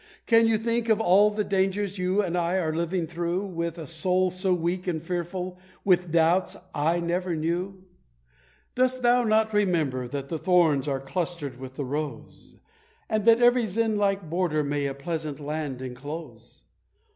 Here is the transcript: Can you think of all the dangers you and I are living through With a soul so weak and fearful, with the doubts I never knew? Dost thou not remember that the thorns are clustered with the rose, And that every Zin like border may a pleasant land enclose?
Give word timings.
Can 0.25 0.47
you 0.47 0.57
think 0.57 0.89
of 0.89 0.99
all 0.99 1.29
the 1.29 1.43
dangers 1.43 1.99
you 1.99 2.23
and 2.23 2.35
I 2.35 2.55
are 2.55 2.73
living 2.73 3.05
through 3.05 3.45
With 3.45 3.77
a 3.77 3.85
soul 3.85 4.31
so 4.31 4.51
weak 4.51 4.87
and 4.87 4.99
fearful, 4.99 5.59
with 5.85 6.07
the 6.07 6.11
doubts 6.13 6.57
I 6.73 6.99
never 6.99 7.35
knew? 7.35 7.83
Dost 8.73 9.03
thou 9.03 9.23
not 9.23 9.53
remember 9.53 10.07
that 10.07 10.27
the 10.27 10.39
thorns 10.39 10.87
are 10.87 10.99
clustered 10.99 11.59
with 11.59 11.75
the 11.75 11.85
rose, 11.85 12.55
And 13.09 13.25
that 13.25 13.43
every 13.43 13.67
Zin 13.67 13.95
like 13.95 14.27
border 14.27 14.63
may 14.63 14.87
a 14.87 14.95
pleasant 14.95 15.39
land 15.39 15.83
enclose? 15.83 16.63